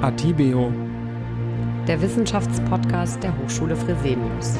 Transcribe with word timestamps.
Atibeo, 0.00 0.72
der 1.88 2.00
Wissenschaftspodcast 2.00 3.20
der 3.20 3.36
Hochschule 3.36 3.74
Fresenius. 3.74 4.56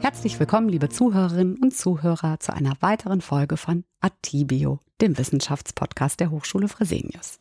Herzlich 0.00 0.38
willkommen, 0.38 0.68
liebe 0.68 0.90
Zuhörerinnen 0.90 1.58
und 1.60 1.74
Zuhörer, 1.74 2.38
zu 2.38 2.54
einer 2.54 2.74
weiteren 2.78 3.20
Folge 3.20 3.56
von 3.56 3.82
Atibio, 4.00 4.78
dem 5.00 5.18
Wissenschaftspodcast 5.18 6.20
der 6.20 6.30
Hochschule 6.30 6.68
Fresenius. 6.68 7.40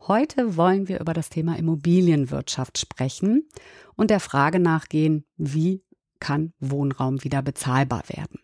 Heute 0.00 0.58
wollen 0.58 0.88
wir 0.88 1.00
über 1.00 1.14
das 1.14 1.30
Thema 1.30 1.56
Immobilienwirtschaft 1.56 2.76
sprechen 2.76 3.48
und 3.94 4.10
der 4.10 4.20
Frage 4.20 4.60
nachgehen, 4.60 5.24
wie 5.38 5.82
kann 6.20 6.52
Wohnraum 6.60 7.24
wieder 7.24 7.40
bezahlbar 7.40 8.02
werden. 8.08 8.40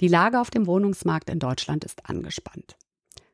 Die 0.00 0.08
Lage 0.08 0.40
auf 0.40 0.50
dem 0.50 0.66
Wohnungsmarkt 0.66 1.28
in 1.28 1.38
Deutschland 1.38 1.84
ist 1.84 2.08
angespannt. 2.08 2.76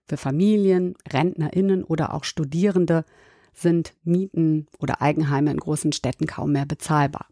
Für 0.05 0.17
Familien, 0.17 0.95
Rentnerinnen 1.09 1.85
oder 1.85 2.13
auch 2.13 2.25
Studierende 2.25 3.05
sind 3.53 3.95
Mieten 4.03 4.67
oder 4.79 5.01
Eigenheime 5.01 5.51
in 5.51 5.59
großen 5.59 5.93
Städten 5.93 6.27
kaum 6.27 6.53
mehr 6.53 6.67
bezahlbar. 6.67 7.27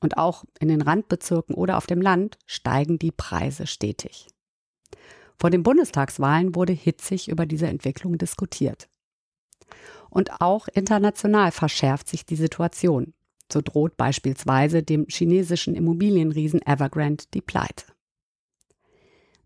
Und 0.00 0.18
auch 0.18 0.44
in 0.60 0.68
den 0.68 0.82
Randbezirken 0.82 1.54
oder 1.54 1.78
auf 1.78 1.86
dem 1.86 2.02
Land 2.02 2.38
steigen 2.46 2.98
die 2.98 3.10
Preise 3.10 3.66
stetig. 3.66 4.28
Vor 5.38 5.50
den 5.50 5.62
Bundestagswahlen 5.62 6.54
wurde 6.54 6.74
hitzig 6.74 7.28
über 7.28 7.46
diese 7.46 7.66
Entwicklung 7.66 8.18
diskutiert. 8.18 8.88
Und 10.10 10.40
auch 10.40 10.68
international 10.68 11.50
verschärft 11.52 12.08
sich 12.08 12.24
die 12.26 12.36
Situation. 12.36 13.14
So 13.50 13.60
droht 13.62 13.96
beispielsweise 13.96 14.82
dem 14.82 15.06
chinesischen 15.08 15.74
Immobilienriesen 15.74 16.60
Evergrande 16.64 17.24
die 17.32 17.40
Pleite. 17.40 17.93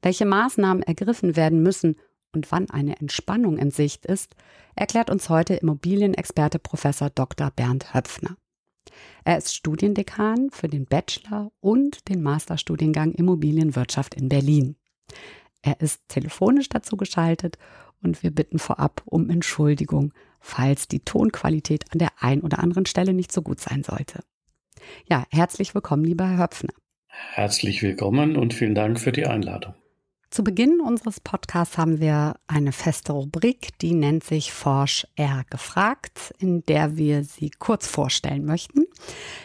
Welche 0.03 0.27
Maßnahmen 0.27 0.83
ergriffen 0.83 1.37
werden 1.37 1.63
müssen 1.63 1.97
und 2.33 2.51
wann 2.53 2.71
eine 2.71 2.99
Entspannung 3.01 3.59
in 3.59 3.71
Sicht 3.71 4.07
ist, 4.07 4.35
erklärt 4.75 5.11
uns 5.11 5.29
heute 5.29 5.55
Immobilienexperte 5.55 6.59
Professor 6.59 7.11
Dr. 7.11 7.51
Bernd 7.51 7.95
Höpfner. 7.95 8.37
Er 9.25 9.39
ist 9.39 9.55
Studiendekan 9.55 10.51
für 10.51 10.69
den 10.69 10.87
Bachelor 10.87 11.53
und 11.61 12.09
den 12.09 12.23
Masterstudiengang 12.23 13.13
Immobilienwirtschaft 13.13 14.15
in 14.15 14.29
Berlin. 14.29 14.77
Er 15.63 15.81
ist 15.81 16.03
telefonisch 16.09 16.69
dazu 16.69 16.97
geschaltet 16.97 17.59
und 18.03 18.23
wir 18.23 18.31
bitten 18.31 18.59
vorab 18.59 19.03
um 19.05 19.29
Entschuldigung, 19.29 20.13
falls 20.41 20.89
die 20.89 21.01
Tonqualität 21.01 21.93
an 21.93 21.99
der 21.99 22.11
einen 22.21 22.43
oder 22.43 22.61
anderen 22.61 22.87
Stelle 22.87 23.13
nicht 23.13 23.33
so 23.33 23.43
gut 23.43 23.61
sein 23.61 23.83
sollte. 23.83 24.21
Ja, 25.09 25.25
herzlich 25.31 25.75
willkommen, 25.75 26.05
lieber 26.05 26.29
Herr 26.29 26.45
Höpfner. 26.45 26.73
Herzlich 27.09 27.83
willkommen 27.83 28.37
und 28.37 28.55
vielen 28.55 28.77
Dank 28.77 29.01
für 29.01 29.13
die 29.13 29.27
Einladung. 29.27 29.75
Zu 30.31 30.45
Beginn 30.45 30.83
unseres 30.83 31.21
Podcasts 31.21 31.79
haben 31.79 32.01
wir 32.01 32.35
eine 32.47 32.73
feste 32.73 33.13
Rubrik, 33.13 33.79
die 33.79 33.95
nennt 33.95 34.25
sich 34.25 34.53
Forsch 34.53 35.07
R 35.17 35.45
gefragt, 35.49 36.35
in 36.39 36.63
der 36.67 36.99
wir 36.99 37.25
Sie 37.25 37.51
kurz 37.51 37.87
vorstellen 37.87 38.45
möchten. 38.45 38.85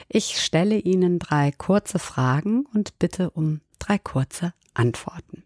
Ich 0.09 0.42
stelle 0.42 0.78
Ihnen 0.78 1.20
drei 1.20 1.54
kurze 1.54 2.00
Fragen 2.00 2.66
und 2.73 3.00
bitte 3.00 3.30
um 3.30 3.61
drei 3.80 3.98
kurze 3.98 4.54
Antworten. 4.73 5.44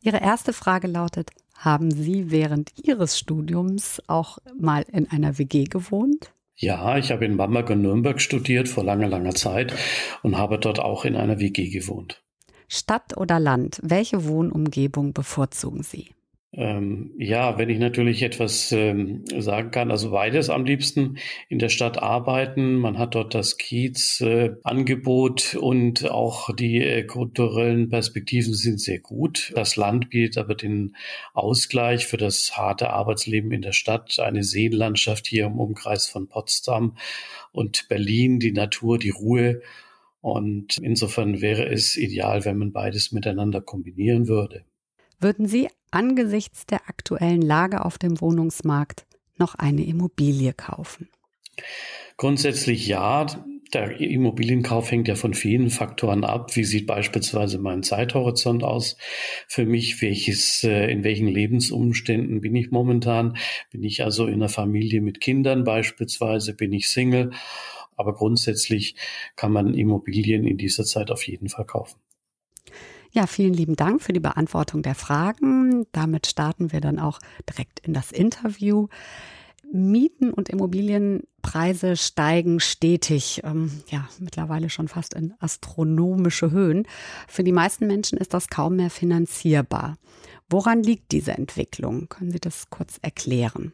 Ihre 0.00 0.20
erste 0.20 0.52
Frage 0.52 0.86
lautet, 0.86 1.30
haben 1.64 1.92
Sie 1.92 2.30
während 2.30 2.72
Ihres 2.82 3.18
Studiums 3.18 4.02
auch 4.08 4.38
mal 4.58 4.84
in 4.90 5.08
einer 5.08 5.38
WG 5.38 5.64
gewohnt? 5.64 6.32
Ja, 6.56 6.98
ich 6.98 7.12
habe 7.12 7.24
in 7.24 7.36
Bamberg 7.36 7.70
und 7.70 7.82
Nürnberg 7.82 8.20
studiert 8.20 8.68
vor 8.68 8.84
langer, 8.84 9.08
langer 9.08 9.34
Zeit 9.34 9.72
und 10.22 10.36
habe 10.36 10.58
dort 10.58 10.80
auch 10.80 11.04
in 11.04 11.16
einer 11.16 11.38
WG 11.38 11.70
gewohnt. 11.70 12.22
Stadt 12.68 13.16
oder 13.16 13.38
Land, 13.38 13.80
welche 13.82 14.24
Wohnumgebung 14.26 15.12
bevorzugen 15.12 15.82
Sie? 15.82 16.10
Ähm, 16.54 17.12
ja, 17.16 17.56
wenn 17.56 17.70
ich 17.70 17.78
natürlich 17.78 18.22
etwas 18.22 18.72
ähm, 18.72 19.24
sagen 19.38 19.70
kann, 19.70 19.90
also 19.90 20.10
beides 20.10 20.50
am 20.50 20.66
liebsten 20.66 21.16
in 21.48 21.58
der 21.58 21.70
Stadt 21.70 22.02
arbeiten. 22.02 22.74
Man 22.74 22.98
hat 22.98 23.14
dort 23.14 23.34
das 23.34 23.56
Kiez-Angebot 23.56 25.54
äh, 25.54 25.56
und 25.56 26.10
auch 26.10 26.54
die 26.54 26.82
äh, 26.82 27.04
kulturellen 27.04 27.88
Perspektiven 27.88 28.52
sind 28.52 28.82
sehr 28.82 28.98
gut. 28.98 29.50
Das 29.56 29.76
Land 29.76 30.10
bietet 30.10 30.36
aber 30.36 30.54
den 30.54 30.94
Ausgleich 31.32 32.06
für 32.06 32.18
das 32.18 32.54
harte 32.54 32.90
Arbeitsleben 32.90 33.50
in 33.50 33.62
der 33.62 33.72
Stadt, 33.72 34.18
eine 34.18 34.44
Seenlandschaft 34.44 35.26
hier 35.26 35.46
im 35.46 35.58
Umkreis 35.58 36.06
von 36.06 36.28
Potsdam 36.28 36.98
und 37.52 37.88
Berlin, 37.88 38.40
die 38.40 38.52
Natur, 38.52 38.98
die 38.98 39.08
Ruhe. 39.08 39.62
Und 40.20 40.76
insofern 40.76 41.40
wäre 41.40 41.64
es 41.64 41.96
ideal, 41.96 42.44
wenn 42.44 42.58
man 42.58 42.72
beides 42.72 43.10
miteinander 43.10 43.62
kombinieren 43.62 44.28
würde. 44.28 44.64
Würden 45.18 45.46
Sie 45.46 45.68
angesichts 45.92 46.66
der 46.66 46.88
aktuellen 46.88 47.42
Lage 47.42 47.84
auf 47.84 47.98
dem 47.98 48.20
Wohnungsmarkt 48.20 49.06
noch 49.38 49.54
eine 49.54 49.84
Immobilie 49.84 50.52
kaufen? 50.52 51.08
Grundsätzlich 52.16 52.86
ja. 52.86 53.26
Der 53.72 54.00
Immobilienkauf 54.00 54.90
hängt 54.90 55.08
ja 55.08 55.14
von 55.14 55.32
vielen 55.32 55.70
Faktoren 55.70 56.24
ab. 56.24 56.56
Wie 56.56 56.64
sieht 56.64 56.86
beispielsweise 56.86 57.58
mein 57.58 57.82
Zeithorizont 57.82 58.64
aus 58.64 58.98
für 59.48 59.64
mich? 59.64 60.02
Welches, 60.02 60.62
äh, 60.62 60.90
in 60.92 61.04
welchen 61.04 61.26
Lebensumständen 61.26 62.42
bin 62.42 62.54
ich 62.54 62.70
momentan? 62.70 63.38
Bin 63.70 63.82
ich 63.82 64.04
also 64.04 64.26
in 64.26 64.34
einer 64.34 64.50
Familie 64.50 65.00
mit 65.00 65.22
Kindern 65.22 65.64
beispielsweise? 65.64 66.54
Bin 66.54 66.72
ich 66.74 66.90
Single? 66.90 67.30
Aber 67.96 68.14
grundsätzlich 68.14 68.94
kann 69.36 69.52
man 69.52 69.72
Immobilien 69.72 70.46
in 70.46 70.58
dieser 70.58 70.84
Zeit 70.84 71.10
auf 71.10 71.26
jeden 71.26 71.48
Fall 71.48 71.64
kaufen. 71.64 71.98
Ja, 73.14 73.26
vielen 73.26 73.52
lieben 73.52 73.76
Dank 73.76 74.00
für 74.00 74.14
die 74.14 74.20
Beantwortung 74.20 74.82
der 74.82 74.94
Fragen. 74.94 75.86
Damit 75.92 76.26
starten 76.26 76.72
wir 76.72 76.80
dann 76.80 76.98
auch 76.98 77.18
direkt 77.48 77.80
in 77.80 77.92
das 77.92 78.10
Interview. 78.10 78.88
Mieten 79.70 80.32
und 80.32 80.48
Immobilienpreise 80.48 81.96
steigen 81.96 82.58
stetig, 82.58 83.42
ähm, 83.44 83.82
ja, 83.88 84.08
mittlerweile 84.18 84.70
schon 84.70 84.88
fast 84.88 85.12
in 85.12 85.34
astronomische 85.40 86.50
Höhen. 86.50 86.86
Für 87.28 87.44
die 87.44 87.52
meisten 87.52 87.86
Menschen 87.86 88.16
ist 88.16 88.32
das 88.32 88.48
kaum 88.48 88.76
mehr 88.76 88.90
finanzierbar. 88.90 89.98
Woran 90.48 90.82
liegt 90.82 91.12
diese 91.12 91.32
Entwicklung? 91.32 92.08
Können 92.08 92.30
Sie 92.30 92.40
das 92.40 92.70
kurz 92.70 92.98
erklären? 93.02 93.72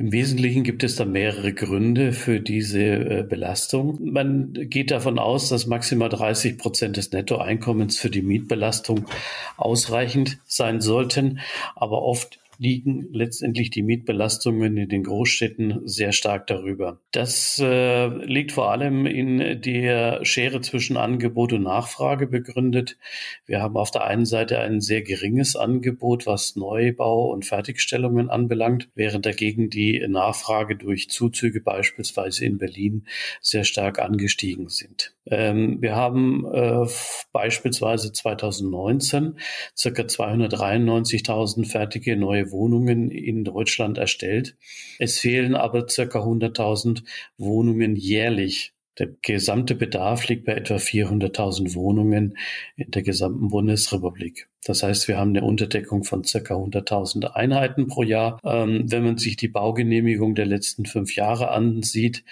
Im 0.00 0.12
Wesentlichen 0.12 0.64
gibt 0.64 0.82
es 0.82 0.96
da 0.96 1.04
mehrere 1.04 1.52
Gründe 1.52 2.14
für 2.14 2.40
diese 2.40 2.80
äh, 2.80 3.22
Belastung. 3.22 3.98
Man 4.00 4.54
geht 4.54 4.90
davon 4.90 5.18
aus, 5.18 5.50
dass 5.50 5.66
maximal 5.66 6.08
30 6.08 6.56
Prozent 6.56 6.96
des 6.96 7.12
Nettoeinkommens 7.12 7.98
für 7.98 8.08
die 8.08 8.22
Mietbelastung 8.22 9.04
ausreichend 9.58 10.38
sein 10.46 10.80
sollten. 10.80 11.40
Aber 11.76 12.00
oft 12.00 12.40
liegen 12.60 13.08
letztendlich 13.10 13.70
die 13.70 13.82
Mietbelastungen 13.82 14.76
in 14.76 14.90
den 14.90 15.02
Großstädten 15.02 15.88
sehr 15.88 16.12
stark 16.12 16.46
darüber. 16.46 17.00
Das 17.10 17.58
äh, 17.58 18.06
liegt 18.06 18.52
vor 18.52 18.70
allem 18.70 19.06
in 19.06 19.62
der 19.62 20.22
Schere 20.26 20.60
zwischen 20.60 20.98
Angebot 20.98 21.54
und 21.54 21.62
Nachfrage 21.62 22.26
begründet. 22.26 22.98
Wir 23.46 23.62
haben 23.62 23.78
auf 23.78 23.90
der 23.90 24.04
einen 24.04 24.26
Seite 24.26 24.58
ein 24.58 24.82
sehr 24.82 25.00
geringes 25.00 25.56
Angebot, 25.56 26.26
was 26.26 26.54
Neubau 26.54 27.32
und 27.32 27.46
Fertigstellungen 27.46 28.28
anbelangt, 28.28 28.90
während 28.94 29.24
dagegen 29.24 29.70
die 29.70 30.06
Nachfrage 30.06 30.76
durch 30.76 31.08
Zuzüge 31.08 31.62
beispielsweise 31.62 32.44
in 32.44 32.58
Berlin 32.58 33.06
sehr 33.40 33.64
stark 33.64 33.98
angestiegen 33.98 34.68
sind. 34.68 35.14
Ähm, 35.24 35.80
wir 35.80 35.96
haben 35.96 36.44
äh, 36.52 36.86
beispielsweise 37.32 38.12
2019 38.12 39.38
circa 39.76 40.02
293.000 40.02 41.66
fertige 41.66 42.16
neue 42.16 42.49
Wohnungen 42.50 43.10
in 43.10 43.44
Deutschland 43.44 43.96
erstellt. 43.96 44.56
Es 44.98 45.18
fehlen 45.18 45.54
aber 45.54 45.88
circa 45.88 46.20
100.000 46.20 47.04
Wohnungen 47.38 47.96
jährlich. 47.96 48.74
Der 48.98 49.08
gesamte 49.22 49.74
Bedarf 49.74 50.28
liegt 50.28 50.44
bei 50.44 50.52
etwa 50.52 50.76
400.000 50.76 51.74
Wohnungen 51.74 52.36
in 52.76 52.90
der 52.90 53.02
gesamten 53.02 53.48
Bundesrepublik. 53.48 54.49
Das 54.64 54.82
heißt, 54.82 55.08
wir 55.08 55.16
haben 55.16 55.30
eine 55.30 55.44
Unterdeckung 55.44 56.04
von 56.04 56.22
circa 56.24 56.54
100.000 56.54 57.32
Einheiten 57.32 57.86
pro 57.86 58.02
Jahr. 58.02 58.38
Ähm, 58.44 58.90
wenn 58.90 59.04
man 59.04 59.16
sich 59.16 59.36
die 59.36 59.48
Baugenehmigung 59.48 60.34
der 60.34 60.46
letzten 60.46 60.84
fünf 60.84 61.16
Jahre 61.16 61.50
ansieht, 61.50 62.24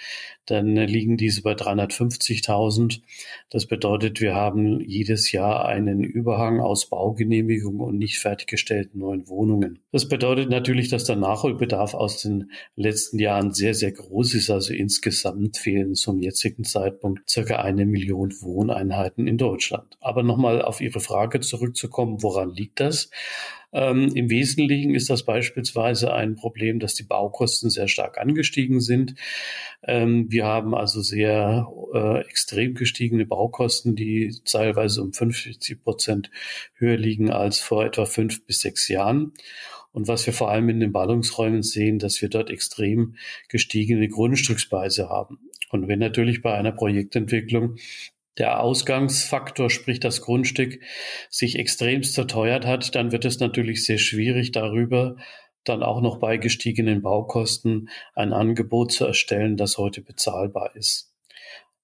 dann 0.49 0.75
liegen 0.75 1.17
diese 1.17 1.41
bei 1.41 1.53
350.000. 1.53 3.01
Das 3.49 3.67
bedeutet, 3.67 4.19
wir 4.19 4.33
haben 4.33 4.79
jedes 4.79 5.31
Jahr 5.31 5.65
einen 5.65 6.03
Überhang 6.03 6.59
aus 6.59 6.89
Baugenehmigungen 6.89 7.81
und 7.81 7.97
nicht 7.97 8.19
fertiggestellten 8.19 8.99
neuen 8.99 9.27
Wohnungen. 9.27 9.79
Das 9.91 10.07
bedeutet 10.07 10.49
natürlich, 10.49 10.89
dass 10.89 11.03
der 11.03 11.17
Nachholbedarf 11.17 11.93
aus 11.93 12.21
den 12.21 12.51
letzten 12.75 13.19
Jahren 13.19 13.53
sehr, 13.53 13.73
sehr 13.73 13.91
groß 13.91 14.33
ist. 14.35 14.49
Also 14.49 14.73
insgesamt 14.73 15.57
fehlen 15.57 15.95
zum 15.95 16.19
jetzigen 16.19 16.63
Zeitpunkt 16.63 17.29
circa 17.29 17.57
eine 17.57 17.85
Million 17.85 18.33
Wohneinheiten 18.41 19.27
in 19.27 19.37
Deutschland. 19.37 19.97
Aber 19.99 20.23
nochmal 20.23 20.61
auf 20.61 20.81
Ihre 20.81 20.99
Frage 20.99 21.41
zurückzukommen, 21.41 22.18
woran 22.21 22.53
liegt 22.53 22.79
das? 22.79 23.09
Ähm, 23.71 24.09
Im 24.15 24.29
Wesentlichen 24.29 24.95
ist 24.95 25.09
das 25.09 25.23
beispielsweise 25.23 26.11
ein 26.13 26.35
Problem, 26.35 26.79
dass 26.79 26.95
die 26.95 27.03
Baukosten 27.03 27.69
sehr 27.69 27.87
stark 27.87 28.17
angestiegen 28.17 28.81
sind. 28.81 29.13
Ähm, 29.83 30.25
wir 30.29 30.45
haben 30.45 30.73
also 30.73 31.01
sehr 31.01 31.67
äh, 31.93 32.21
extrem 32.21 32.73
gestiegene 32.73 33.25
Baukosten, 33.25 33.95
die 33.95 34.35
teilweise 34.43 35.03
um 35.03 35.13
50 35.13 35.83
Prozent 35.83 36.31
höher 36.73 36.97
liegen 36.97 37.29
als 37.29 37.59
vor 37.59 37.85
etwa 37.85 38.05
fünf 38.05 38.43
bis 38.45 38.61
sechs 38.61 38.87
Jahren. 38.87 39.33
Und 39.91 40.07
was 40.07 40.25
wir 40.25 40.33
vor 40.33 40.51
allem 40.51 40.69
in 40.69 40.79
den 40.79 40.91
Ballungsräumen 40.91 41.63
sehen, 41.63 41.99
dass 41.99 42.21
wir 42.21 42.29
dort 42.29 42.49
extrem 42.49 43.15
gestiegene 43.49 44.07
Grundstückspreise 44.07 45.09
haben. 45.09 45.39
Und 45.71 45.87
wenn 45.87 45.99
natürlich 45.99 46.41
bei 46.41 46.53
einer 46.53 46.71
Projektentwicklung 46.71 47.75
der 48.39 48.61
Ausgangsfaktor, 48.61 49.69
sprich 49.69 49.99
das 49.99 50.21
Grundstück, 50.21 50.79
sich 51.29 51.59
extremst 51.59 52.15
verteuert 52.15 52.65
hat, 52.65 52.95
dann 52.95 53.11
wird 53.11 53.25
es 53.25 53.39
natürlich 53.39 53.85
sehr 53.85 53.97
schwierig, 53.97 54.51
darüber 54.51 55.17
dann 55.65 55.83
auch 55.83 56.01
noch 56.01 56.17
bei 56.17 56.37
gestiegenen 56.37 57.01
Baukosten 57.01 57.89
ein 58.15 58.33
Angebot 58.33 58.91
zu 58.91 59.05
erstellen, 59.05 59.57
das 59.57 59.77
heute 59.77 60.01
bezahlbar 60.01 60.75
ist. 60.75 61.13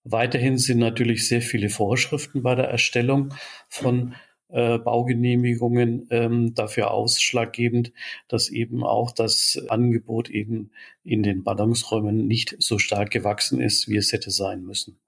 Weiterhin 0.04 0.58
sind 0.58 0.80
natürlich 0.80 1.28
sehr 1.28 1.42
viele 1.42 1.70
Vorschriften 1.70 2.42
bei 2.44 2.56
der 2.56 2.70
Erstellung 2.70 3.34
von 3.68 4.16
äh, 4.50 4.78
Baugenehmigungen 4.78 6.08
ähm, 6.12 6.54
dafür 6.54 6.92
ausschlaggebend, 6.92 7.92
dass 8.28 8.50
eben 8.50 8.84
auch 8.84 9.12
das 9.12 9.62
Angebot 9.68 10.30
eben 10.30 10.72
in 11.04 11.24
den 11.24 11.44
Ballungsräumen 11.44 12.28
nicht 12.28 12.56
so 12.60 12.78
stark 12.78 13.10
gewachsen 13.10 13.60
ist, 13.60 13.90
wie 13.90 13.98
es 13.98 14.14
hätte 14.14 14.32
sein 14.32 14.64
müssen. 14.64 15.00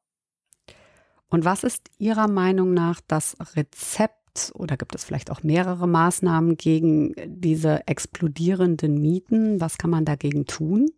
Und 1.30 1.46
was 1.46 1.64
ist 1.64 1.90
Ihrer 1.98 2.28
Meinung 2.28 2.74
nach 2.74 3.02
das 3.06 3.36
Rezept 3.56 4.52
oder 4.54 4.78
gibt 4.78 4.96
es 4.96 5.04
vielleicht 5.04 5.32
auch 5.32 5.44
mehrere 5.44 5.88
Maßnahmen 5.88 6.58
gegen 6.58 7.14
diese 7.26 7.88
explodierenden 7.88 9.02
Mieten? 9.02 9.60
Was 9.60 9.78
kann 9.78 9.90
man 9.90 10.06
dagegen 10.06 10.46
tun? 10.46 10.90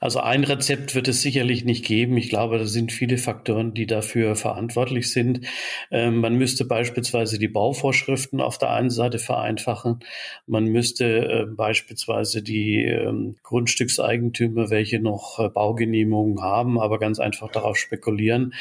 Also 0.00 0.20
ein 0.20 0.44
Rezept 0.44 0.94
wird 0.94 1.08
es 1.08 1.20
sicherlich 1.20 1.66
nicht 1.66 1.84
geben. 1.84 2.16
Ich 2.16 2.30
glaube, 2.30 2.58
da 2.58 2.64
sind 2.64 2.90
viele 2.90 3.18
Faktoren, 3.18 3.74
die 3.74 3.86
dafür 3.86 4.34
verantwortlich 4.34 5.12
sind. 5.12 5.42
Ähm, 5.90 6.20
man 6.20 6.36
müsste 6.36 6.64
beispielsweise 6.64 7.38
die 7.38 7.48
Bauvorschriften 7.48 8.40
auf 8.40 8.56
der 8.56 8.70
einen 8.70 8.88
Seite 8.88 9.18
vereinfachen. 9.18 10.00
Man 10.46 10.64
müsste 10.64 11.04
äh, 11.04 11.44
beispielsweise 11.46 12.42
die 12.42 12.82
äh, 12.84 13.12
Grundstückseigentümer, 13.42 14.70
welche 14.70 15.00
noch 15.00 15.38
äh, 15.38 15.50
Baugenehmigungen 15.50 16.42
haben, 16.42 16.80
aber 16.80 16.98
ganz 16.98 17.18
einfach 17.18 17.50
darauf 17.50 17.76
spekulieren, 17.76 18.54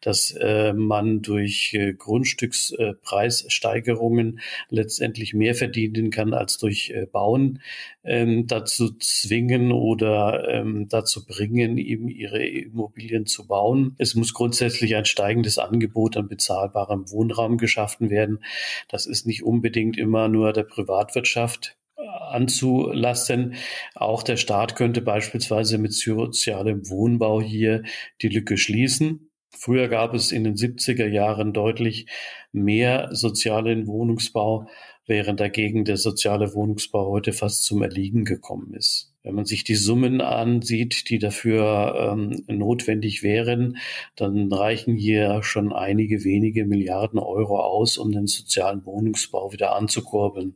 dass 0.00 0.30
äh, 0.32 0.72
man 0.72 1.20
durch 1.20 1.74
äh, 1.74 1.92
Grundstückspreissteigerungen 1.92 4.40
letztendlich 4.70 5.34
mehr 5.34 5.54
verdienen 5.54 6.10
kann 6.10 6.32
als 6.32 6.56
durch 6.56 6.88
äh, 6.88 7.04
Bauen, 7.04 7.60
ähm, 8.02 8.46
dazu 8.46 8.96
zwingen 8.98 9.72
oder 9.72 10.05
ähm, 10.06 10.88
dazu 10.88 11.26
bringen, 11.26 11.78
eben 11.78 12.08
ihre 12.08 12.44
Immobilien 12.44 13.26
zu 13.26 13.46
bauen. 13.46 13.94
Es 13.98 14.14
muss 14.14 14.34
grundsätzlich 14.34 14.96
ein 14.96 15.04
steigendes 15.04 15.58
Angebot 15.58 16.16
an 16.16 16.28
bezahlbarem 16.28 17.10
Wohnraum 17.10 17.58
geschaffen 17.58 18.10
werden. 18.10 18.40
Das 18.88 19.06
ist 19.06 19.26
nicht 19.26 19.42
unbedingt 19.42 19.96
immer 19.96 20.28
nur 20.28 20.52
der 20.52 20.64
Privatwirtschaft 20.64 21.76
anzulasten. 21.96 23.54
Auch 23.94 24.22
der 24.22 24.36
Staat 24.36 24.76
könnte 24.76 25.00
beispielsweise 25.00 25.78
mit 25.78 25.92
sozialem 25.92 26.88
Wohnbau 26.88 27.40
hier 27.40 27.82
die 28.22 28.28
Lücke 28.28 28.56
schließen. 28.56 29.30
Früher 29.50 29.88
gab 29.88 30.14
es 30.14 30.32
in 30.32 30.44
den 30.44 30.54
70er 30.54 31.06
Jahren 31.06 31.52
deutlich 31.52 32.06
mehr 32.52 33.08
sozialen 33.12 33.86
Wohnungsbau, 33.86 34.68
während 35.06 35.40
dagegen 35.40 35.84
der 35.84 35.96
soziale 35.96 36.52
Wohnungsbau 36.54 37.06
heute 37.06 37.32
fast 37.32 37.64
zum 37.64 37.82
Erliegen 37.82 38.24
gekommen 38.24 38.74
ist. 38.74 39.14
Wenn 39.26 39.34
man 39.34 39.44
sich 39.44 39.64
die 39.64 39.74
Summen 39.74 40.20
ansieht, 40.20 41.10
die 41.10 41.18
dafür 41.18 42.12
ähm, 42.12 42.44
notwendig 42.46 43.24
wären, 43.24 43.76
dann 44.14 44.52
reichen 44.52 44.94
hier 44.94 45.42
schon 45.42 45.72
einige 45.72 46.22
wenige 46.22 46.64
Milliarden 46.64 47.18
Euro 47.18 47.60
aus, 47.60 47.98
um 47.98 48.12
den 48.12 48.28
sozialen 48.28 48.86
Wohnungsbau 48.86 49.52
wieder 49.52 49.74
anzukurbeln. 49.74 50.54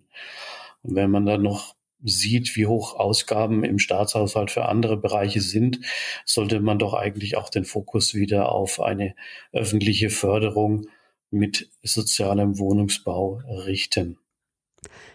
Und 0.85 0.95
wenn 0.95 1.11
man 1.11 1.27
dann 1.27 1.43
noch 1.43 1.75
sieht, 2.05 2.55
wie 2.55 2.67
hoch 2.67 2.95
Ausgaben 2.95 3.65
im 3.65 3.81
Staatshaushalt 3.81 4.53
für 4.53 4.67
andere 4.67 4.97
Bereiche 4.97 5.41
sind, 5.41 5.81
sollte 6.25 6.61
man 6.61 6.79
doch 6.79 6.95
eigentlich 6.95 7.37
auch 7.37 7.51
den 7.51 7.65
Fokus 7.65 8.15
wieder 8.15 8.53
auf 8.53 8.79
eine 8.79 9.17
öffentliche 9.53 10.11
Förderung 10.11 10.87
mit 11.33 11.69
sozialem 11.83 12.61
Wohnungsbau 12.61 13.43
richten. 13.67 14.20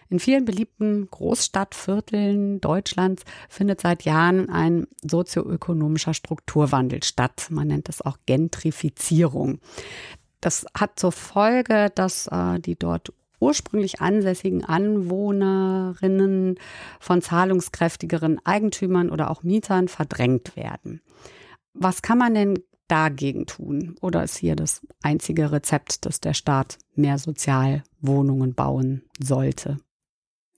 In 0.08 0.18
vielen 0.20 0.44
beliebten 0.44 1.08
Großstadtvierteln 1.10 2.60
Deutschlands 2.60 3.24
findet 3.48 3.80
seit 3.80 4.04
Jahren 4.04 4.48
ein 4.48 4.86
sozioökonomischer 5.02 6.14
Strukturwandel 6.14 7.02
statt. 7.02 7.48
Man 7.50 7.68
nennt 7.68 7.88
es 7.88 8.02
auch 8.02 8.18
Gentrifizierung. 8.26 9.58
Das 10.40 10.64
hat 10.78 10.98
zur 10.98 11.12
Folge, 11.12 11.90
dass 11.94 12.28
äh, 12.28 12.60
die 12.60 12.76
dort 12.76 13.12
ursprünglich 13.40 14.00
ansässigen 14.00 14.64
Anwohnerinnen 14.64 16.58
von 17.00 17.20
zahlungskräftigeren 17.20 18.40
Eigentümern 18.44 19.10
oder 19.10 19.30
auch 19.30 19.42
Mietern 19.42 19.88
verdrängt 19.88 20.56
werden. 20.56 21.02
Was 21.74 22.00
kann 22.00 22.18
man 22.18 22.34
denn 22.34 22.58
dagegen 22.88 23.46
tun? 23.46 23.96
Oder 24.00 24.22
ist 24.22 24.38
hier 24.38 24.56
das 24.56 24.86
einzige 25.02 25.52
Rezept, 25.52 26.06
dass 26.06 26.20
der 26.20 26.34
Staat 26.34 26.78
mehr 26.94 27.18
Sozialwohnungen 27.18 28.54
bauen 28.54 29.02
sollte? 29.18 29.78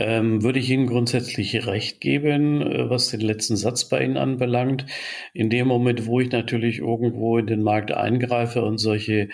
ähm, 0.00 0.42
würde 0.42 0.58
ich 0.58 0.70
Ihnen 0.70 0.86
grundsätzlich 0.86 1.66
recht 1.66 2.00
geben, 2.00 2.62
äh, 2.62 2.88
was 2.88 3.10
den 3.10 3.20
letzten 3.20 3.56
Satz 3.56 3.86
bei 3.86 4.02
Ihnen 4.02 4.16
anbelangt. 4.16 4.86
In 5.34 5.50
dem 5.50 5.68
Moment, 5.68 6.06
wo 6.06 6.20
ich 6.20 6.30
natürlich 6.30 6.78
irgendwo 6.78 7.36
in 7.36 7.46
den 7.46 7.62
Markt 7.62 7.92
eingreife 7.92 8.62
und 8.62 8.78
solche 8.78 9.28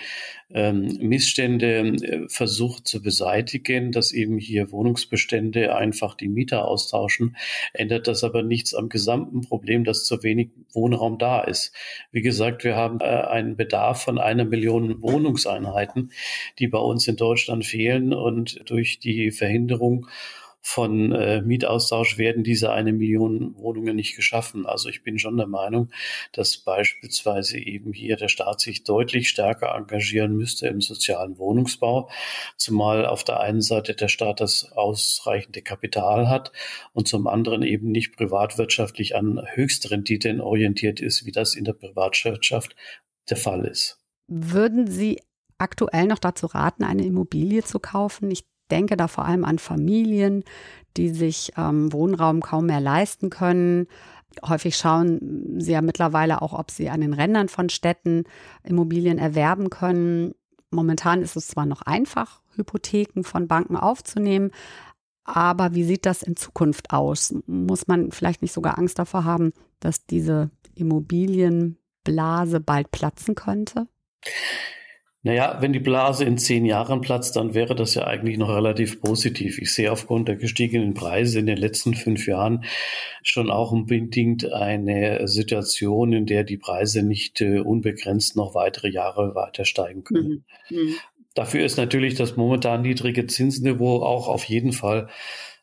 ähm, 0.53 0.97
Missstände 0.99 1.95
äh, 2.03 2.27
versuche 2.27 2.83
zu 2.83 3.01
beseitigen, 3.01 3.93
dass 3.93 4.11
eben 4.11 4.37
hier 4.37 4.69
Wohnungsbestände 4.71 5.73
einfach 5.73 6.15
die 6.15 6.27
Mieter 6.27 6.67
austauschen, 6.67 7.37
ändert 7.73 8.07
das 8.07 8.25
aber 8.25 8.43
nichts 8.43 8.73
am 8.73 8.89
gesamten 8.89 9.41
Problem, 9.41 9.85
dass 9.85 10.03
zu 10.03 10.21
wenig 10.21 10.49
Wohnraum 10.73 11.17
da 11.17 11.41
ist. 11.41 11.73
Wie 12.11 12.21
gesagt, 12.21 12.65
wir 12.65 12.75
haben 12.75 12.99
äh, 12.99 13.05
einen 13.05 13.55
Bedarf 13.55 14.03
von 14.03 14.17
einer 14.17 14.43
Million 14.43 15.01
Wohnungseinheiten, 15.01 16.11
die 16.59 16.67
bei 16.67 16.79
uns 16.79 17.07
in 17.07 17.15
Deutschland 17.15 17.65
fehlen 17.65 18.13
und 18.13 18.69
durch 18.69 18.99
die 18.99 19.31
Verhinderung 19.31 20.07
von 20.67 21.13
äh, 21.13 21.41
Mietaustausch 21.41 22.17
werden 22.17 22.43
diese 22.43 22.73
eine 22.73 22.91
Million 22.91 23.55
Wohnungen 23.55 23.95
nicht 23.95 24.17
geschaffen. 24.17 24.65
Also 24.65 24.89
ich 24.89 25.01
bin 25.01 25.17
schon 25.17 25.37
der 25.37 25.47
Meinung, 25.47 25.91
dass 26.33 26.57
beispielsweise 26.57 27.57
eben 27.57 27.93
hier 27.93 28.17
der 28.17 28.27
Staat 28.27 28.59
sich 28.59 28.83
deutlich 28.83 29.29
stärker 29.29 29.73
engagieren 29.73 30.35
müsste 30.35 30.67
im 30.67 30.81
sozialen 30.81 31.37
Wohnungsbau, 31.37 32.09
zumal 32.57 33.05
auf 33.05 33.23
der 33.23 33.39
einen 33.39 33.61
Seite 33.61 33.95
der 33.95 34.09
Staat 34.09 34.41
das 34.41 34.69
ausreichende 34.73 35.61
Kapital 35.61 36.27
hat 36.27 36.51
und 36.91 37.07
zum 37.07 37.27
anderen 37.27 37.63
eben 37.63 37.89
nicht 37.89 38.17
privatwirtschaftlich 38.17 39.15
an 39.15 39.41
Höchstrenditen 39.53 40.41
orientiert 40.41 40.99
ist, 40.99 41.25
wie 41.25 41.31
das 41.31 41.55
in 41.55 41.63
der 41.63 41.73
Privatwirtschaft 41.73 42.75
der 43.29 43.37
Fall 43.37 43.63
ist. 43.63 43.99
Würden 44.27 44.85
Sie 44.91 45.21
aktuell 45.59 46.07
noch 46.07 46.19
dazu 46.19 46.47
raten, 46.47 46.83
eine 46.83 47.05
Immobilie 47.05 47.63
zu 47.63 47.79
kaufen? 47.79 48.29
Ich 48.31 48.43
denke 48.67 48.97
da 48.97 49.07
vor 49.07 49.25
allem 49.25 49.43
an 49.43 49.59
Familien, 49.59 50.43
die 50.97 51.09
sich 51.09 51.53
ähm, 51.57 51.91
Wohnraum 51.93 52.41
kaum 52.41 52.67
mehr 52.67 52.81
leisten 52.81 53.29
können. 53.29 53.87
Häufig 54.47 54.77
schauen 54.77 55.55
sie 55.59 55.71
ja 55.71 55.81
mittlerweile 55.81 56.41
auch, 56.41 56.53
ob 56.53 56.71
sie 56.71 56.89
an 56.89 57.01
den 57.01 57.13
Rändern 57.13 57.49
von 57.49 57.69
Städten 57.69 58.25
Immobilien 58.63 59.17
erwerben 59.17 59.69
können. 59.69 60.33
Momentan 60.69 61.21
ist 61.21 61.35
es 61.35 61.47
zwar 61.47 61.65
noch 61.65 61.81
einfach, 61.81 62.41
Hypotheken 62.55 63.23
von 63.23 63.47
Banken 63.47 63.77
aufzunehmen, 63.77 64.51
aber 65.23 65.75
wie 65.75 65.83
sieht 65.83 66.05
das 66.05 66.23
in 66.23 66.37
Zukunft 66.37 66.91
aus? 66.91 67.35
Muss 67.47 67.87
man 67.87 68.11
vielleicht 68.11 68.41
nicht 68.41 68.53
sogar 68.53 68.77
Angst 68.77 68.97
davor 68.97 69.25
haben, 69.25 69.51
dass 69.81 70.05
diese 70.05 70.49
Immobilienblase 70.73 72.61
bald 72.61 72.91
platzen 72.91 73.35
könnte? 73.35 73.87
Naja, 75.27 75.57
wenn 75.59 75.73
die 75.73 75.79
Blase 75.79 76.23
in 76.23 76.37
zehn 76.37 76.63
Jahren 76.63 77.01
platzt, 77.01 77.35
dann 77.35 77.53
wäre 77.53 77.75
das 77.75 77.95
ja 77.95 78.07
eigentlich 78.07 78.37
noch 78.37 78.47
relativ 78.47 79.01
positiv. 79.01 79.59
Ich 79.59 79.73
sehe 79.73 79.91
aufgrund 79.91 80.29
der 80.29 80.37
gestiegenen 80.37 80.93
Preise 80.93 81.39
in 81.39 81.47
den 81.47 81.57
letzten 81.57 81.95
fünf 81.95 82.27
Jahren 82.27 82.63
schon 83.23 83.51
auch 83.51 83.73
unbedingt 83.73 84.49
eine 84.53 85.27
Situation, 85.27 86.13
in 86.13 86.27
der 86.27 86.45
die 86.45 86.55
Preise 86.55 87.03
nicht 87.03 87.41
äh, 87.41 87.59
unbegrenzt 87.59 88.37
noch 88.37 88.55
weitere 88.55 88.87
Jahre 88.89 89.35
weiter 89.35 89.65
steigen 89.65 90.05
können. 90.05 90.45
Mhm. 90.69 90.77
Mhm. 90.77 90.95
Dafür 91.33 91.65
ist 91.65 91.75
natürlich 91.75 92.15
das 92.15 92.37
momentan 92.37 92.81
niedrige 92.83 93.27
Zinsniveau 93.27 94.01
auch 94.03 94.29
auf 94.29 94.45
jeden 94.45 94.71
Fall 94.71 95.09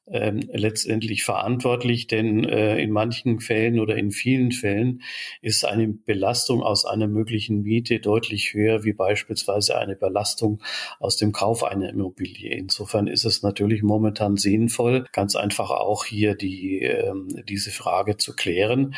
ähm, 0.06 0.40
letztendlich 0.52 1.24
verantwortlich, 1.24 2.06
denn 2.06 2.44
äh, 2.44 2.78
in 2.78 2.90
manchen 2.90 3.40
Fällen 3.40 3.80
oder 3.80 3.96
in 3.96 4.10
vielen 4.10 4.52
Fällen 4.52 5.00
ist 5.40 5.64
eine 5.64 5.88
Belastung 5.88 6.62
aus 6.62 6.84
einer 6.84 7.06
möglichen 7.06 7.62
Miete 7.62 8.00
deutlich 8.00 8.52
höher 8.52 8.84
wie 8.84 8.92
beispielsweise 8.92 9.78
eine 9.78 9.96
Belastung 9.96 10.62
aus 11.00 11.16
dem 11.16 11.32
Kauf 11.32 11.64
einer 11.64 11.88
Immobilie. 11.88 12.54
Insofern 12.54 13.06
ist 13.06 13.24
es 13.24 13.42
natürlich 13.42 13.82
momentan 13.82 14.36
sinnvoll, 14.36 15.06
ganz 15.12 15.36
einfach 15.36 15.70
auch 15.70 16.04
hier 16.04 16.34
die, 16.34 16.82
äh, 16.82 17.14
diese 17.48 17.70
Frage 17.70 18.18
zu 18.18 18.36
klären. 18.36 18.94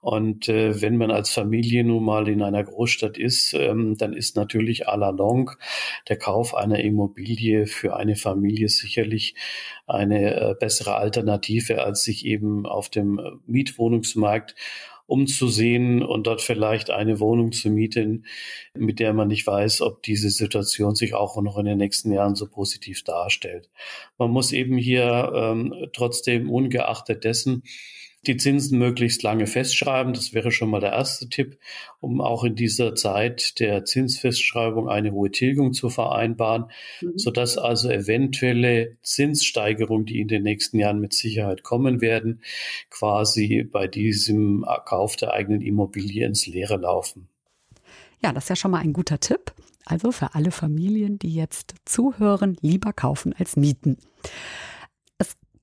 Und 0.00 0.48
äh, 0.48 0.80
wenn 0.80 0.96
man 0.96 1.12
als 1.12 1.30
Familie 1.30 1.84
nun 1.84 2.04
mal 2.04 2.28
in 2.28 2.42
einer 2.42 2.64
Großstadt 2.64 3.16
ist, 3.16 3.54
ähm, 3.54 3.96
dann 3.96 4.12
ist 4.12 4.34
natürlich 4.34 4.88
à 4.88 4.96
la 4.96 5.10
longue 5.10 5.56
der 6.08 6.16
Kauf 6.16 6.54
einer 6.54 6.80
Immobilie 6.80 7.66
für 7.66 7.96
eine 7.96 8.16
Familie 8.16 8.68
sicherlich 8.68 9.34
eine 9.86 10.47
bessere 10.54 10.96
Alternative, 10.96 11.82
als 11.82 12.04
sich 12.04 12.24
eben 12.24 12.66
auf 12.66 12.88
dem 12.88 13.40
Mietwohnungsmarkt 13.46 14.54
umzusehen 15.08 16.02
und 16.02 16.26
dort 16.26 16.42
vielleicht 16.42 16.90
eine 16.90 17.18
Wohnung 17.18 17.50
zu 17.52 17.70
mieten, 17.70 18.26
mit 18.74 19.00
der 19.00 19.14
man 19.14 19.28
nicht 19.28 19.46
weiß, 19.46 19.80
ob 19.80 20.02
diese 20.02 20.28
Situation 20.28 20.94
sich 20.94 21.14
auch 21.14 21.40
noch 21.40 21.56
in 21.56 21.64
den 21.64 21.78
nächsten 21.78 22.12
Jahren 22.12 22.34
so 22.34 22.46
positiv 22.46 23.04
darstellt. 23.04 23.70
Man 24.18 24.30
muss 24.30 24.52
eben 24.52 24.76
hier 24.76 25.32
ähm, 25.34 25.74
trotzdem 25.94 26.50
ungeachtet 26.50 27.24
dessen 27.24 27.62
die 28.28 28.36
Zinsen 28.36 28.78
möglichst 28.78 29.22
lange 29.22 29.46
festschreiben. 29.46 30.12
Das 30.12 30.32
wäre 30.32 30.52
schon 30.52 30.70
mal 30.70 30.80
der 30.80 30.92
erste 30.92 31.28
Tipp, 31.28 31.58
um 32.00 32.20
auch 32.20 32.44
in 32.44 32.54
dieser 32.54 32.94
Zeit 32.94 33.58
der 33.58 33.84
Zinsfestschreibung 33.84 34.88
eine 34.88 35.12
hohe 35.12 35.30
Tilgung 35.30 35.72
zu 35.72 35.88
vereinbaren, 35.88 36.66
mhm. 37.00 37.18
sodass 37.18 37.58
also 37.58 37.90
eventuelle 37.90 38.96
Zinssteigerungen, 39.02 40.06
die 40.06 40.20
in 40.20 40.28
den 40.28 40.42
nächsten 40.42 40.78
Jahren 40.78 41.00
mit 41.00 41.14
Sicherheit 41.14 41.62
kommen 41.62 42.00
werden, 42.00 42.42
quasi 42.90 43.64
bei 43.64 43.88
diesem 43.88 44.64
Kauf 44.84 45.16
der 45.16 45.32
eigenen 45.32 45.62
Immobilie 45.62 46.26
ins 46.26 46.46
Leere 46.46 46.76
laufen. 46.76 47.28
Ja, 48.22 48.32
das 48.32 48.44
ist 48.44 48.50
ja 48.50 48.56
schon 48.56 48.70
mal 48.70 48.80
ein 48.80 48.92
guter 48.92 49.20
Tipp. 49.20 49.52
Also 49.84 50.12
für 50.12 50.34
alle 50.34 50.50
Familien, 50.50 51.18
die 51.18 51.34
jetzt 51.34 51.74
zuhören, 51.86 52.58
lieber 52.60 52.92
kaufen 52.92 53.34
als 53.38 53.56
mieten. 53.56 53.96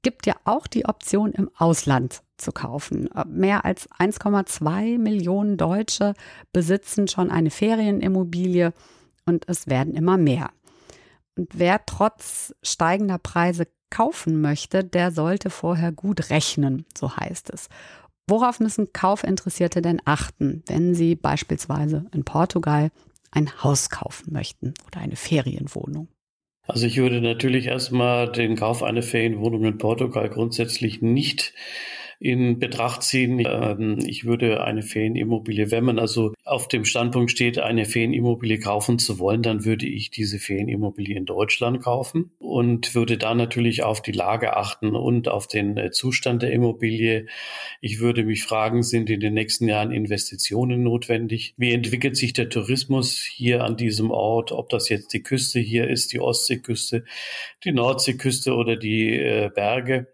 Gibt 0.05 0.27
ja 0.27 0.35
auch 0.43 0.67
die 0.67 0.85
Option 0.85 1.31
im 1.31 1.49
Ausland 1.57 2.21
zu 2.37 2.51
kaufen. 2.51 3.09
Äh, 3.15 3.25
mehr 3.25 3.65
als 3.65 3.89
1,2 3.89 4.99
Millionen 4.99 5.57
Deutsche 5.57 6.13
besitzen 6.53 7.07
schon 7.07 7.31
eine 7.31 7.49
Ferienimmobilie 7.49 8.71
und 9.25 9.49
es 9.49 9.65
werden 9.65 9.95
immer 9.95 10.17
mehr. 10.17 10.51
Und 11.35 11.57
wer 11.57 11.83
trotz 11.87 12.53
steigender 12.61 13.17
Preise 13.17 13.65
kaufen 13.89 14.41
möchte, 14.41 14.83
der 14.83 15.11
sollte 15.11 15.49
vorher 15.49 15.91
gut 15.91 16.29
rechnen, 16.29 16.85
so 16.95 17.17
heißt 17.17 17.49
es. 17.49 17.67
Worauf 18.27 18.59
müssen 18.59 18.93
Kaufinteressierte 18.93 19.81
denn 19.81 20.03
achten, 20.05 20.61
wenn 20.67 20.93
sie 20.93 21.15
beispielsweise 21.15 22.05
in 22.13 22.23
Portugal 22.25 22.91
ein 23.31 23.63
Haus 23.63 23.89
kaufen 23.89 24.31
möchten 24.31 24.75
oder 24.85 24.99
eine 24.99 25.15
Ferienwohnung? 25.15 26.09
Also 26.67 26.87
ich 26.87 26.97
würde 26.97 27.21
natürlich 27.21 27.67
erstmal 27.67 28.31
den 28.31 28.55
Kauf 28.55 28.81
einer 28.81 29.03
Ferienwohnung 29.03 29.65
in 29.65 29.77
Portugal 29.77 30.29
grundsätzlich 30.29 31.01
nicht 31.01 31.53
in 32.19 32.59
Betracht 32.59 33.03
ziehen. 33.03 33.43
Ähm, 33.45 33.99
ich 34.05 34.25
würde 34.25 34.63
eine 34.63 34.81
Ferienimmobilie, 34.81 35.71
wenn 35.71 35.83
man 35.83 35.99
also 35.99 36.33
auf 36.43 36.67
dem 36.67 36.85
Standpunkt 36.85 37.31
steht, 37.31 37.59
eine 37.59 37.85
Ferienimmobilie 37.85 38.59
kaufen 38.59 38.99
zu 38.99 39.19
wollen, 39.19 39.41
dann 39.41 39.65
würde 39.65 39.85
ich 39.85 40.11
diese 40.11 40.39
Ferienimmobilie 40.39 41.15
in 41.15 41.25
Deutschland 41.25 41.81
kaufen 41.81 42.31
und 42.39 42.95
würde 42.95 43.17
da 43.17 43.33
natürlich 43.33 43.83
auf 43.83 44.01
die 44.01 44.11
Lage 44.11 44.55
achten 44.55 44.95
und 44.95 45.27
auf 45.27 45.47
den 45.47 45.77
äh, 45.77 45.91
Zustand 45.91 46.41
der 46.41 46.51
Immobilie. 46.51 47.25
Ich 47.81 47.99
würde 47.99 48.23
mich 48.23 48.43
fragen, 48.43 48.83
sind 48.83 49.09
in 49.09 49.19
den 49.19 49.33
nächsten 49.33 49.67
Jahren 49.67 49.91
Investitionen 49.91 50.83
notwendig? 50.83 51.53
Wie 51.57 51.73
entwickelt 51.73 52.15
sich 52.15 52.33
der 52.33 52.49
Tourismus 52.49 53.17
hier 53.19 53.63
an 53.63 53.77
diesem 53.77 54.11
Ort? 54.11 54.51
Ob 54.51 54.69
das 54.69 54.89
jetzt 54.89 55.13
die 55.13 55.23
Küste 55.23 55.59
hier 55.59 55.89
ist, 55.89 56.13
die 56.13 56.19
Ostseeküste, 56.19 57.05
die 57.63 57.71
Nordseeküste 57.71 58.53
oder 58.53 58.77
die 58.77 59.13
äh, 59.13 59.49
Berge? 59.53 60.07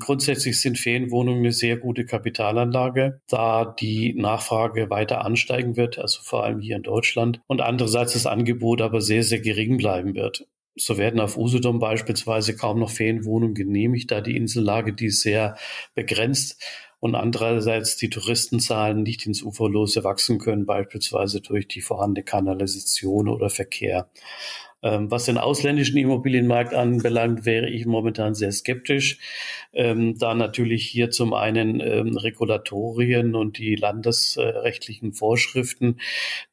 Grundsätzlich 0.00 0.60
sind 0.60 0.78
Ferienwohnungen 0.78 1.40
eine 1.40 1.52
sehr 1.52 1.76
gute 1.76 2.04
Kapitalanlage, 2.04 3.20
da 3.28 3.64
die 3.64 4.14
Nachfrage 4.14 4.90
weiter 4.90 5.24
ansteigen 5.24 5.76
wird, 5.76 5.98
also 5.98 6.20
vor 6.22 6.44
allem 6.44 6.60
hier 6.60 6.76
in 6.76 6.82
Deutschland, 6.82 7.40
und 7.46 7.60
andererseits 7.60 8.14
das 8.14 8.26
Angebot 8.26 8.80
aber 8.82 9.00
sehr, 9.00 9.22
sehr 9.22 9.40
gering 9.40 9.76
bleiben 9.76 10.14
wird. 10.14 10.46
So 10.76 10.98
werden 10.98 11.20
auf 11.20 11.36
Usedom 11.36 11.78
beispielsweise 11.78 12.56
kaum 12.56 12.80
noch 12.80 12.90
Ferienwohnungen 12.90 13.54
genehmigt, 13.54 14.10
da 14.10 14.20
die 14.20 14.36
Insellage 14.36 14.92
die 14.92 15.10
sehr 15.10 15.56
begrenzt 15.94 16.62
und 17.00 17.14
andererseits 17.14 17.96
die 17.96 18.10
Touristenzahlen 18.10 19.02
nicht 19.02 19.26
ins 19.26 19.42
Uferlose 19.42 20.04
wachsen 20.04 20.38
können, 20.38 20.66
beispielsweise 20.66 21.40
durch 21.40 21.66
die 21.66 21.80
vorhandene 21.80 22.24
Kanalisation 22.24 23.28
oder 23.28 23.50
Verkehr. 23.50 24.08
Ähm, 24.82 25.10
was 25.10 25.26
den 25.26 25.36
ausländischen 25.36 25.98
Immobilienmarkt 25.98 26.72
anbelangt, 26.72 27.44
wäre 27.44 27.68
ich 27.68 27.84
momentan 27.84 28.34
sehr 28.34 28.50
skeptisch, 28.50 29.18
ähm, 29.74 30.16
da 30.18 30.34
natürlich 30.34 30.86
hier 30.86 31.10
zum 31.10 31.34
einen 31.34 31.80
ähm, 31.80 32.16
Regulatorien 32.16 33.34
und 33.34 33.58
die 33.58 33.74
landesrechtlichen 33.74 35.12
Vorschriften 35.12 35.98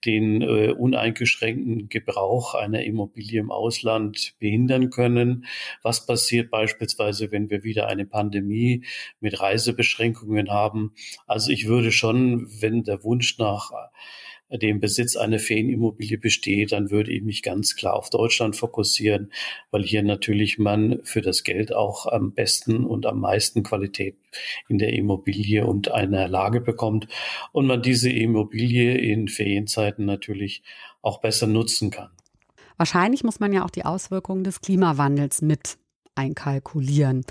den 0.05 0.41
äh, 0.41 0.71
uneingeschränkten 0.71 1.87
Gebrauch 1.87 2.53
einer 2.53 2.83
Immobilie 2.83 3.39
im 3.39 3.51
Ausland 3.51 4.33
behindern 4.39 4.89
können. 4.89 5.45
Was 5.81 6.05
passiert 6.05 6.51
beispielsweise, 6.51 7.31
wenn 7.31 7.49
wir 7.49 7.63
wieder 7.63 7.87
eine 7.87 8.05
Pandemie 8.05 8.83
mit 9.21 9.39
Reisebeschränkungen 9.39 10.51
haben? 10.51 10.93
Also 11.27 11.51
ich 11.51 11.67
würde 11.67 11.91
schon, 11.91 12.47
wenn 12.59 12.83
der 12.83 13.03
Wunsch 13.03 13.37
nach 13.37 13.71
dem 14.49 14.79
Besitz 14.79 15.15
einer 15.15 15.39
Ferienimmobilie 15.39 16.17
besteht, 16.17 16.71
dann 16.71 16.89
würde 16.89 17.11
ich 17.11 17.21
mich 17.21 17.43
ganz 17.43 17.75
klar 17.75 17.95
auf 17.95 18.09
Deutschland 18.09 18.55
fokussieren, 18.55 19.31
weil 19.71 19.83
hier 19.83 20.03
natürlich 20.03 20.57
man 20.57 20.99
für 21.03 21.21
das 21.21 21.43
Geld 21.43 21.73
auch 21.73 22.05
am 22.05 22.31
besten 22.31 22.85
und 22.85 23.05
am 23.05 23.19
meisten 23.19 23.63
Qualität 23.63 24.15
in 24.69 24.77
der 24.77 24.93
Immobilie 24.93 25.65
und 25.65 25.91
einer 25.91 26.27
Lage 26.27 26.61
bekommt 26.61 27.07
und 27.51 27.67
man 27.67 27.81
diese 27.81 28.09
Immobilie 28.09 28.97
in 28.97 29.27
Ferienzeiten 29.27 30.05
natürlich 30.05 30.63
auch 31.01 31.19
besser 31.19 31.47
nutzen 31.47 31.91
kann. 31.91 32.09
Wahrscheinlich 32.77 33.23
muss 33.23 33.39
man 33.39 33.51
ja 33.51 33.65
auch 33.65 33.71
die 33.71 33.85
Auswirkungen 33.85 34.43
des 34.43 34.61
Klimawandels 34.61 35.41
mit 35.41 35.77
einkalkulieren. 36.15 37.25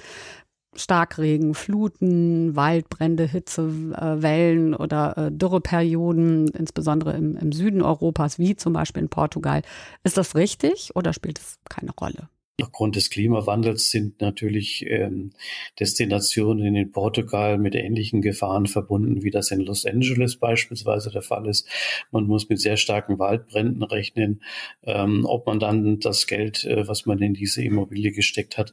Starkregen, 0.78 1.54
Fluten, 1.54 2.56
Waldbrände, 2.56 3.24
Hitzewellen 3.24 4.72
äh, 4.72 4.76
oder 4.76 5.16
äh, 5.16 5.32
Dürreperioden, 5.32 6.48
insbesondere 6.48 7.12
im, 7.16 7.36
im 7.36 7.52
Süden 7.52 7.82
Europas, 7.82 8.38
wie 8.38 8.56
zum 8.56 8.72
Beispiel 8.72 9.02
in 9.02 9.08
Portugal. 9.08 9.62
Ist 10.04 10.16
das 10.16 10.34
richtig 10.34 10.94
oder 10.94 11.12
spielt 11.12 11.38
es 11.38 11.58
keine 11.68 11.92
Rolle? 11.92 12.28
Aufgrund 12.62 12.96
des 12.96 13.10
Klimawandels 13.10 13.90
sind 13.90 14.22
natürlich 14.22 14.86
ähm, 14.88 15.32
Destinationen 15.78 16.74
in 16.74 16.90
Portugal 16.90 17.58
mit 17.58 17.74
ähnlichen 17.74 18.22
Gefahren 18.22 18.64
verbunden, 18.64 19.22
wie 19.22 19.30
das 19.30 19.50
in 19.50 19.60
Los 19.60 19.84
Angeles 19.84 20.36
beispielsweise 20.36 21.10
der 21.10 21.20
Fall 21.20 21.46
ist. 21.48 21.68
Man 22.12 22.24
muss 22.24 22.48
mit 22.48 22.58
sehr 22.58 22.78
starken 22.78 23.18
Waldbränden 23.18 23.82
rechnen. 23.82 24.42
Ähm, 24.84 25.26
ob 25.26 25.46
man 25.46 25.58
dann 25.58 26.00
das 26.00 26.26
Geld, 26.26 26.64
äh, 26.64 26.88
was 26.88 27.04
man 27.04 27.18
in 27.20 27.34
diese 27.34 27.62
Immobilie 27.62 28.12
gesteckt 28.12 28.56
hat, 28.56 28.72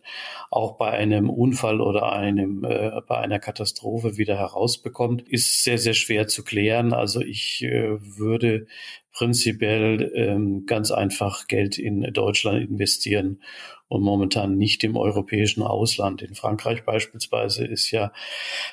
auch 0.49 0.77
bei 0.77 0.91
einem 0.91 1.29
Unfall 1.29 1.81
oder 1.81 2.13
einem 2.13 2.63
äh, 2.63 3.01
bei 3.05 3.17
einer 3.17 3.39
Katastrophe 3.39 4.15
wieder 4.15 4.37
herausbekommt, 4.37 5.27
ist 5.27 5.61
sehr 5.61 5.77
sehr 5.77 5.93
schwer 5.93 6.27
zu 6.29 6.45
klären. 6.45 6.93
Also 6.93 7.19
ich 7.19 7.61
äh, 7.63 7.97
würde 7.99 8.65
prinzipiell 9.13 10.11
ähm, 10.15 10.65
ganz 10.65 10.91
einfach 10.91 11.47
Geld 11.47 11.77
in 11.77 12.01
Deutschland 12.13 12.67
investieren 12.67 13.39
und 13.87 14.01
momentan 14.01 14.57
nicht 14.57 14.83
im 14.83 14.97
europäischen 14.97 15.61
Ausland. 15.61 16.23
In 16.23 16.33
Frankreich 16.33 16.83
beispielsweise 16.83 17.63
ist 17.65 17.91
ja 17.91 18.11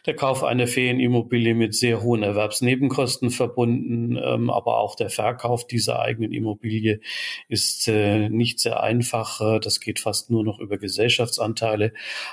der 0.07 0.17
Kauf 0.17 0.43
einer 0.43 0.67
Ferienimmobilie 0.67 1.55
mit 1.55 1.75
sehr 1.75 2.03
hohen 2.03 2.23
Erwerbsnebenkosten 2.23 3.31
verbunden, 3.31 4.17
ähm, 4.17 4.49
aber 4.49 4.79
auch 4.79 4.97
der 4.97 5.11
Verkauf 5.11 5.67
dieser 5.67 6.01
eigenen 6.01 6.33
Immobilie 6.33 7.01
ist 7.49 7.87
äh, 7.87 8.31
nicht 8.31 8.61
sehr 8.61 8.83
einfach. 8.83 9.61
Das 9.61 9.81
geht 9.81 10.01
fast 10.01 10.31
nur 10.31 10.43
noch 10.43 10.59
über 10.59 10.79
Gesellschaftsanteile. 10.79 11.93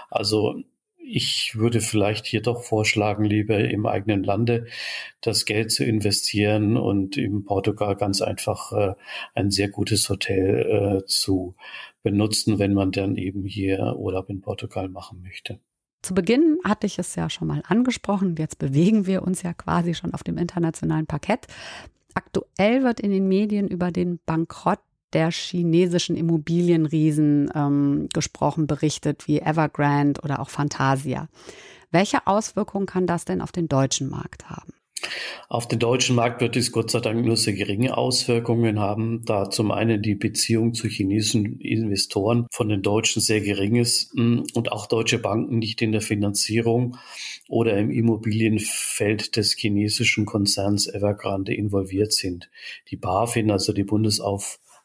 Also 0.10 0.64
ich 1.10 1.56
würde 1.56 1.82
vielleicht 1.82 2.26
hier 2.26 2.42
doch 2.42 2.64
vorschlagen, 2.64 3.24
lieber 3.24 3.60
im 3.60 3.86
eigenen 3.86 4.24
Lande 4.24 4.68
das 5.22 5.46
Geld 5.46 5.72
zu 5.72 5.84
investieren 5.84 6.78
und 6.78 7.18
in 7.18 7.44
Portugal 7.44 7.96
ganz 7.96 8.22
einfach 8.22 8.72
äh, 8.74 8.94
ein 9.34 9.52
sehr 9.52 9.70
gutes 9.70 10.10
Hotel 10.10 11.00
äh, 11.02 11.06
zu 11.06 11.56
benutzen, 12.04 12.60
wenn 12.60 12.74
man 12.74 12.92
dann 12.92 13.16
eben 13.16 13.46
hier 13.46 13.96
Urlaub 13.98 14.30
in 14.30 14.42
Portugal 14.42 14.90
machen 14.90 15.22
möchte. 15.22 15.60
Zu 16.02 16.14
Beginn 16.14 16.60
hatte 16.64 16.88
ich 16.88 17.00
es 17.00 17.16
ja 17.16 17.30
schon 17.30 17.48
mal 17.48 17.64
angesprochen. 17.68 18.36
Jetzt 18.38 18.60
bewegen 18.60 19.08
wir 19.08 19.24
uns 19.24 19.42
ja 19.42 19.54
quasi 19.54 19.94
schon 19.94 20.14
auf 20.14 20.24
dem 20.24 20.38
internationalen 20.38 21.08
Parkett. 21.08 21.48
Aktuell 22.14 22.84
wird 22.84 23.00
in 23.00 23.12
den 23.12 23.28
Medien 23.28 23.68
über 23.68 23.92
den 23.92 24.20
Bankrott 24.26 24.80
der 25.14 25.32
chinesischen 25.32 26.16
Immobilienriesen 26.16 27.50
ähm, 27.56 28.10
gesprochen, 28.14 28.68
berichtet, 28.68 29.28
wie 29.28 29.40
Evergrande 29.40 30.22
oder 30.22 30.40
auch 30.40 30.50
Fantasia. 30.50 31.28
Welche 31.92 32.28
Auswirkungen 32.28 32.86
kann 32.86 33.08
das 33.08 33.26
denn 33.26 33.42
auf 33.42 33.52
den 33.52 33.68
deutschen 33.68 34.10
Markt 34.10 34.50
haben? 34.50 34.74
Auf 35.48 35.68
den 35.68 35.80
deutschen 35.80 36.16
Markt 36.16 36.42
wird 36.42 36.56
dies 36.56 36.72
Gott 36.72 36.92
sei 36.92 37.00
Dank 37.00 37.24
nur 37.24 37.38
sehr 37.38 37.54
geringe 37.54 37.96
Auswirkungen 37.98 38.80
haben, 38.80 39.24
da 39.26 39.50
zum 39.50 39.72
einen 39.72 40.02
die 40.02 40.16
Beziehung 40.16 40.74
zu 40.74 40.88
chinesischen 40.88 41.60
Investoren 41.60 42.48
von 42.52 42.68
den 42.68 42.82
Deutschen 42.82 43.22
sehr 43.22 43.42
gering 43.42 43.76
ist 43.76 44.12
hm, 44.16 44.46
und 44.54 44.72
auch 44.72 44.88
deutsche 44.88 45.20
Banken 45.20 45.60
nicht 45.60 45.82
in 45.82 45.92
der 45.92 46.02
Finanzierung 46.02 46.98
oder 47.48 47.78
im 47.78 47.92
Immobilienfeld 47.92 49.38
des 49.38 49.54
chinesischen 49.54 50.26
Konzerns 50.26 50.88
Evergrande 50.88 51.54
involviert 51.54 52.12
sind. 52.12 52.50
Die 52.90 52.98
BaFin, 52.98 53.52
also 53.52 53.72
die 53.72 53.86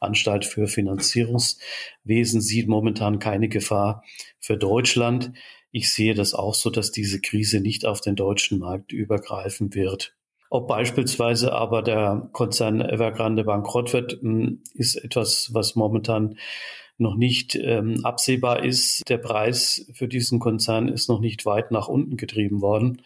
Bundesanstalt 0.02 0.44
für 0.44 0.66
Finanzierungswesen, 0.66 2.40
sieht 2.40 2.68
momentan 2.68 3.18
keine 3.18 3.48
Gefahr 3.48 4.02
für 4.40 4.56
Deutschland. 4.56 5.32
Ich 5.70 5.92
sehe 5.92 6.14
das 6.14 6.34
auch 6.34 6.54
so, 6.54 6.70
dass 6.70 6.90
diese 6.90 7.20
Krise 7.20 7.60
nicht 7.60 7.86
auf 7.86 8.00
den 8.00 8.16
deutschen 8.16 8.58
Markt 8.58 8.92
übergreifen 8.92 9.74
wird. 9.74 10.14
Ob 10.50 10.68
beispielsweise 10.68 11.52
aber 11.52 11.82
der 11.82 12.28
Konzern 12.32 12.82
Evergrande 12.82 13.44
bankrott 13.44 13.92
wird, 13.94 14.20
hm, 14.20 14.62
ist 14.74 14.96
etwas, 14.96 15.50
was 15.54 15.76
momentan 15.76 16.36
noch 16.98 17.16
nicht 17.16 17.54
ähm, 17.54 18.04
absehbar 18.04 18.62
ist. 18.62 19.02
Der 19.08 19.16
Preis 19.16 19.86
für 19.94 20.08
diesen 20.08 20.40
Konzern 20.40 20.88
ist 20.88 21.08
noch 21.08 21.20
nicht 21.20 21.46
weit 21.46 21.70
nach 21.70 21.88
unten 21.88 22.18
getrieben 22.18 22.60
worden. 22.60 23.00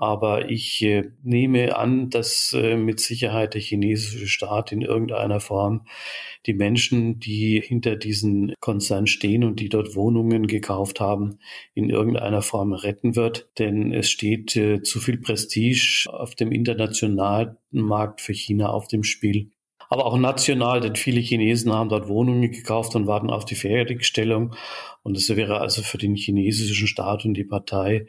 Aber 0.00 0.48
ich 0.48 0.80
äh, 0.80 1.10
nehme 1.22 1.76
an, 1.76 2.08
dass 2.08 2.54
äh, 2.54 2.76
mit 2.76 3.00
Sicherheit 3.00 3.52
der 3.52 3.60
chinesische 3.60 4.28
Staat 4.28 4.72
in 4.72 4.80
irgendeiner 4.80 5.40
Form 5.40 5.86
die 6.46 6.54
Menschen, 6.54 7.20
die 7.20 7.60
hinter 7.60 7.96
diesen 7.96 8.54
Konzern 8.60 9.06
stehen 9.06 9.44
und 9.44 9.60
die 9.60 9.68
dort 9.68 9.94
Wohnungen 9.94 10.46
gekauft 10.46 11.00
haben, 11.00 11.38
in 11.74 11.90
irgendeiner 11.90 12.40
Form 12.40 12.72
retten 12.72 13.14
wird. 13.14 13.50
Denn 13.58 13.92
es 13.92 14.08
steht 14.08 14.56
äh, 14.56 14.80
zu 14.80 15.00
viel 15.00 15.18
Prestige 15.18 16.08
auf 16.10 16.34
dem 16.34 16.50
internationalen 16.50 17.58
Markt 17.70 18.22
für 18.22 18.32
China 18.32 18.70
auf 18.70 18.88
dem 18.88 19.04
Spiel 19.04 19.50
aber 19.92 20.06
auch 20.06 20.16
national, 20.16 20.80
denn 20.80 20.94
viele 20.94 21.20
Chinesen 21.20 21.72
haben 21.72 21.88
dort 21.88 22.06
Wohnungen 22.06 22.52
gekauft 22.52 22.94
und 22.94 23.08
warten 23.08 23.28
auf 23.28 23.44
die 23.44 23.56
Fertigstellung. 23.56 24.54
Und 25.02 25.16
es 25.16 25.28
wäre 25.34 25.60
also 25.60 25.82
für 25.82 25.98
den 25.98 26.14
chinesischen 26.14 26.86
Staat 26.86 27.24
und 27.24 27.34
die 27.34 27.42
Partei 27.42 28.06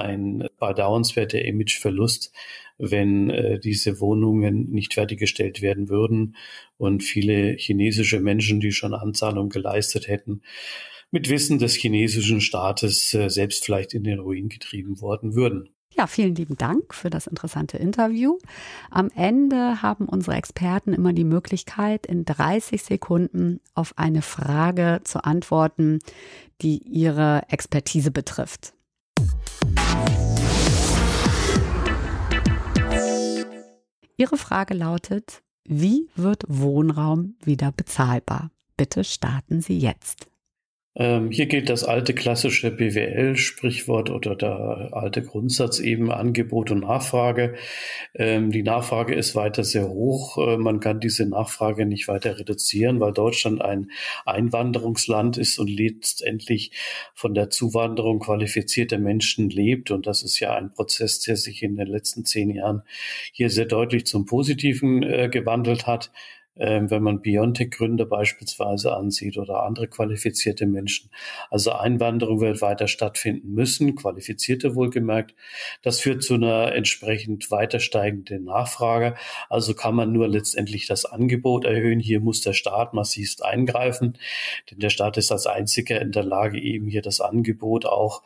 ein 0.00 0.48
bedauernswerter 0.58 1.44
Imageverlust, 1.44 2.32
wenn 2.78 3.30
äh, 3.30 3.58
diese 3.60 4.00
Wohnungen 4.00 4.70
nicht 4.70 4.94
fertiggestellt 4.94 5.62
werden 5.62 5.88
würden 5.88 6.36
und 6.76 7.02
viele 7.02 7.56
chinesische 7.56 8.20
Menschen, 8.20 8.60
die 8.60 8.72
schon 8.72 8.94
Anzahlung 8.94 9.48
geleistet 9.48 10.08
hätten, 10.08 10.42
mit 11.10 11.30
Wissen 11.30 11.58
des 11.58 11.74
chinesischen 11.74 12.40
Staates 12.40 13.14
äh, 13.14 13.28
selbst 13.28 13.64
vielleicht 13.64 13.94
in 13.94 14.02
den 14.02 14.18
Ruin 14.18 14.48
getrieben 14.48 15.00
worden 15.00 15.34
würden. 15.34 15.70
Ja, 15.96 16.08
vielen 16.08 16.34
lieben 16.34 16.56
Dank 16.56 16.92
für 16.92 17.08
das 17.08 17.28
interessante 17.28 17.76
Interview. 17.76 18.38
Am 18.90 19.10
Ende 19.14 19.80
haben 19.80 20.06
unsere 20.06 20.36
Experten 20.36 20.92
immer 20.92 21.12
die 21.12 21.24
Möglichkeit, 21.24 22.06
in 22.06 22.24
30 22.24 22.82
Sekunden 22.82 23.60
auf 23.74 23.96
eine 23.96 24.22
Frage 24.22 25.02
zu 25.04 25.22
antworten, 25.22 26.00
die 26.62 26.78
ihre 26.78 27.42
Expertise 27.48 28.10
betrifft. 28.10 28.73
Ihre 34.16 34.36
Frage 34.36 34.74
lautet, 34.74 35.42
wie 35.64 36.08
wird 36.14 36.44
Wohnraum 36.46 37.36
wieder 37.42 37.72
bezahlbar? 37.72 38.50
Bitte 38.76 39.04
starten 39.04 39.60
Sie 39.60 39.78
jetzt. 39.78 40.28
Ähm, 40.96 41.32
hier 41.32 41.46
gilt 41.46 41.70
das 41.70 41.82
alte 41.82 42.14
klassische 42.14 42.70
BWL-Sprichwort 42.70 44.10
oder 44.10 44.36
der 44.36 44.90
alte 44.92 45.22
Grundsatz 45.22 45.80
eben 45.80 46.12
Angebot 46.12 46.70
und 46.70 46.80
Nachfrage. 46.80 47.54
Ähm, 48.14 48.52
die 48.52 48.62
Nachfrage 48.62 49.14
ist 49.14 49.34
weiter 49.34 49.64
sehr 49.64 49.88
hoch. 49.88 50.38
Äh, 50.38 50.56
man 50.56 50.78
kann 50.78 51.00
diese 51.00 51.26
Nachfrage 51.26 51.84
nicht 51.84 52.06
weiter 52.06 52.38
reduzieren, 52.38 53.00
weil 53.00 53.12
Deutschland 53.12 53.60
ein 53.60 53.90
Einwanderungsland 54.24 55.36
ist 55.36 55.58
und 55.58 55.68
letztendlich 55.68 56.70
von 57.12 57.34
der 57.34 57.50
Zuwanderung 57.50 58.20
qualifizierter 58.20 58.98
Menschen 58.98 59.50
lebt. 59.50 59.90
Und 59.90 60.06
das 60.06 60.22
ist 60.22 60.38
ja 60.38 60.54
ein 60.54 60.70
Prozess, 60.70 61.18
der 61.20 61.36
sich 61.36 61.64
in 61.64 61.74
den 61.74 61.88
letzten 61.88 62.24
zehn 62.24 62.50
Jahren 62.50 62.82
hier 63.32 63.50
sehr 63.50 63.66
deutlich 63.66 64.06
zum 64.06 64.26
Positiven 64.26 65.02
äh, 65.02 65.28
gewandelt 65.28 65.88
hat 65.88 66.12
wenn 66.56 67.02
man 67.02 67.20
Biontech-Gründer 67.20 68.06
beispielsweise 68.06 68.94
ansieht 68.94 69.38
oder 69.38 69.64
andere 69.64 69.88
qualifizierte 69.88 70.66
Menschen. 70.66 71.10
Also 71.50 71.72
Einwanderung 71.72 72.40
wird 72.40 72.60
weiter 72.62 72.86
stattfinden 72.86 73.52
müssen, 73.52 73.96
qualifizierte 73.96 74.76
wohlgemerkt. 74.76 75.34
Das 75.82 76.00
führt 76.00 76.22
zu 76.22 76.34
einer 76.34 76.72
entsprechend 76.72 77.50
weiter 77.50 77.80
steigenden 77.80 78.44
Nachfrage. 78.44 79.16
Also 79.48 79.74
kann 79.74 79.96
man 79.96 80.12
nur 80.12 80.28
letztendlich 80.28 80.86
das 80.86 81.04
Angebot 81.04 81.64
erhöhen. 81.64 81.98
Hier 81.98 82.20
muss 82.20 82.40
der 82.40 82.52
Staat 82.52 82.94
massivst 82.94 83.44
eingreifen, 83.44 84.16
denn 84.70 84.78
der 84.78 84.90
Staat 84.90 85.16
ist 85.16 85.32
als 85.32 85.46
einziger 85.46 86.00
in 86.00 86.12
der 86.12 86.24
Lage, 86.24 86.60
eben 86.60 86.86
hier 86.86 87.02
das 87.02 87.20
Angebot 87.20 87.84
auch 87.84 88.22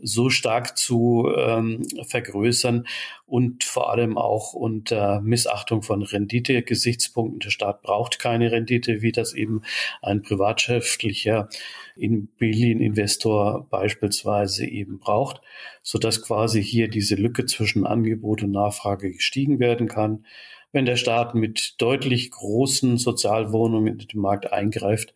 so 0.00 0.30
stark 0.30 0.76
zu 0.76 1.28
ähm, 1.36 1.86
vergrößern 2.06 2.86
und 3.26 3.64
vor 3.64 3.90
allem 3.90 4.18
auch 4.18 4.52
unter 4.52 5.20
Missachtung 5.20 5.82
von 5.82 6.02
Rendite-Gesichtspunkten. 6.02 7.40
Der 7.40 7.50
Staat 7.50 7.63
braucht 7.72 8.18
keine 8.18 8.52
Rendite, 8.52 9.02
wie 9.02 9.12
das 9.12 9.32
eben 9.34 9.62
ein 10.02 10.22
privatwirtschaftlicher 10.22 11.48
Immobilieninvestor 11.96 13.66
beispielsweise 13.70 14.66
eben 14.66 14.98
braucht, 14.98 15.40
so 15.82 15.98
dass 15.98 16.22
quasi 16.22 16.62
hier 16.62 16.88
diese 16.88 17.14
Lücke 17.14 17.46
zwischen 17.46 17.86
Angebot 17.86 18.42
und 18.42 18.50
Nachfrage 18.50 19.10
gestiegen 19.10 19.58
werden 19.58 19.88
kann. 19.88 20.24
Wenn 20.72 20.86
der 20.86 20.96
Staat 20.96 21.34
mit 21.34 21.76
deutlich 21.78 22.32
großen 22.32 22.98
Sozialwohnungen 22.98 24.00
in 24.00 24.08
den 24.08 24.20
Markt 24.20 24.52
eingreift, 24.52 25.14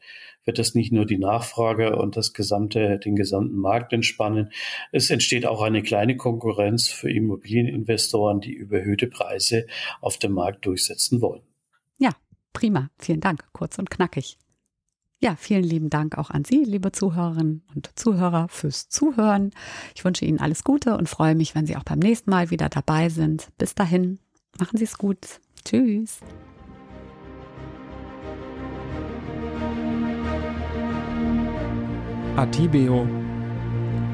wird 0.48 0.58
das 0.58 0.74
nicht 0.74 0.92
nur 0.92 1.04
die 1.04 1.18
Nachfrage 1.18 1.96
und 1.96 2.16
das 2.16 2.32
gesamte, 2.32 2.98
den 2.98 3.16
gesamten 3.16 3.58
Markt 3.58 3.92
entspannen. 3.92 4.50
Es 4.92 5.10
entsteht 5.10 5.44
auch 5.44 5.60
eine 5.60 5.82
kleine 5.82 6.16
Konkurrenz 6.16 6.88
für 6.88 7.10
Immobilieninvestoren, 7.10 8.40
die 8.40 8.54
überhöhte 8.54 9.08
Preise 9.08 9.66
auf 10.00 10.16
dem 10.16 10.32
Markt 10.32 10.64
durchsetzen 10.64 11.20
wollen. 11.20 11.47
Prima. 12.52 12.90
Vielen 12.98 13.20
Dank. 13.20 13.44
Kurz 13.52 13.78
und 13.78 13.90
knackig. 13.90 14.38
Ja, 15.20 15.34
vielen 15.34 15.64
lieben 15.64 15.90
Dank 15.90 16.16
auch 16.16 16.30
an 16.30 16.44
Sie, 16.44 16.62
liebe 16.62 16.92
Zuhörerinnen 16.92 17.64
und 17.74 17.90
Zuhörer, 17.98 18.46
fürs 18.48 18.88
Zuhören. 18.88 19.50
Ich 19.96 20.04
wünsche 20.04 20.24
Ihnen 20.24 20.38
alles 20.38 20.62
Gute 20.62 20.96
und 20.96 21.08
freue 21.08 21.34
mich, 21.34 21.56
wenn 21.56 21.66
Sie 21.66 21.76
auch 21.76 21.82
beim 21.82 21.98
nächsten 21.98 22.30
Mal 22.30 22.50
wieder 22.50 22.68
dabei 22.68 23.08
sind. 23.08 23.48
Bis 23.58 23.74
dahin, 23.74 24.20
machen 24.60 24.78
Sie 24.78 24.84
es 24.84 24.96
gut. 24.96 25.40
Tschüss. 25.64 26.20
Atibeo, 32.36 33.04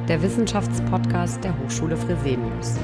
der 0.09 0.23
Wissenschaftspodcast 0.23 1.45
der 1.45 1.59
Hochschule 1.59 1.99
Fresenius. 1.99 2.79